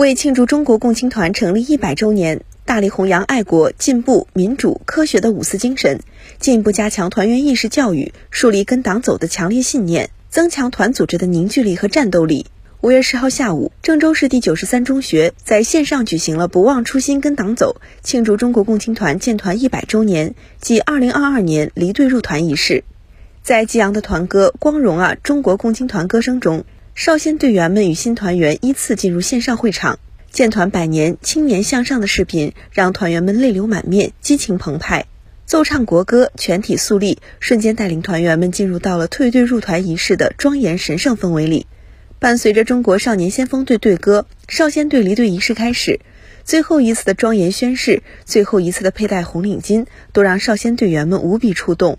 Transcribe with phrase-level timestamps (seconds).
[0.00, 6.00] 为庆祝中国共青团成立一百周年，大力弘扬爱国、进步、民主、科学的五四精神，
[6.38, 12.46] 进一步加强团员意识教育，树立跟党走的强烈信念，增强团组织的凝聚力和战斗力。
[12.80, 22.84] 五月十号下午，郑州市第九十三中学在线上举行了“不忘初心，跟党走”庆祝中国共青团建团一百周年暨二零二二年离队入团仪式。
[23.42, 26.64] 在激昂的团歌“光荣啊，中国共青团”歌声中。
[27.02, 29.98] 少先队员们与新团员依次进入线上会场，
[30.30, 35.06] 建团百年、青年向上的视频让团员们泪流满面、激情澎湃。
[35.46, 41.66] 奏唱国歌，全体肃立，瞬间带领团员们进入到了退队入团仪式的庄严神圣氛围里。
[42.18, 46.00] 伴随着中国少年先锋队队歌，少先队离队仪式开始。
[46.44, 51.98] 最后一次的庄严宣誓，最后一次的佩戴红领巾，都让少先队员们无比触动。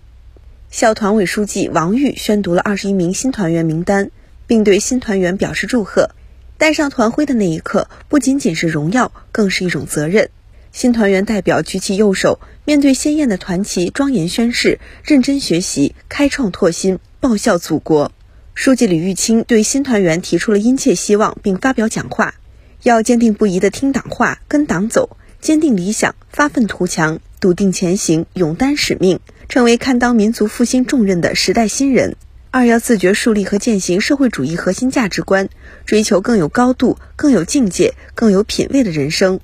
[0.70, 4.12] 校团委书记王玉宣读了二十一名新团员名单。
[4.52, 6.10] 并对新团员表示祝贺。
[6.58, 10.28] 戴上团徽的那一刻，不仅仅是荣耀，更是一种责任。
[10.72, 18.12] 新团员代表举起右手，面对鲜艳的团旗，庄严宣誓，认真学习，开创拓新，报效祖国。
[18.52, 22.34] 书记李玉清对新团员提出了殷切希望，并发表讲话：
[22.82, 29.18] 要坚定不移地听党话，跟党走，坚定理想，发愤图强，笃定前行，勇担使命，
[29.48, 32.16] 成为堪当民族复兴重任的时代新人。
[32.54, 35.48] 二要自觉树立和践行社会主义核心价值观，
[35.86, 39.40] 追求更有高度、更有境界、更有品位的人生。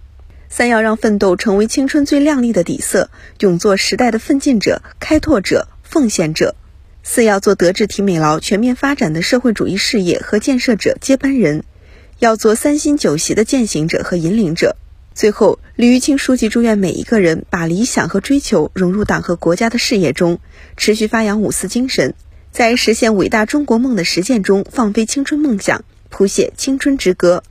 [0.50, 3.08] 三要让奋斗成为青春最亮丽的底色，
[3.40, 6.54] 勇做时代的奋进者、开拓者、奉献者。
[7.02, 11.64] 四要做德智体美劳全面发展的社会主义事业和建设者接班人，
[12.18, 14.76] 要做三新九习的践行者和引领者。
[15.14, 20.40] 最后，李玉清书记祝愿每一个人把理想和追求融入党和国家的事业中，
[20.76, 22.14] 持续发扬五四精神。
[22.50, 27.42] 在实现伟大中国梦的实践中，放飞青春梦想，谱写青春之歌。